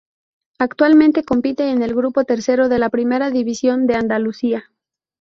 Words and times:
Actualmente 0.57 1.23
compite 1.23 1.69
en 1.69 1.83
el 1.83 1.93
grupo 1.93 2.23
tercero 2.23 2.69
de 2.69 2.79
la 2.79 2.89
Primera 2.89 3.29
División 3.29 3.85
de 3.85 3.97
Andalucía. 3.97 4.71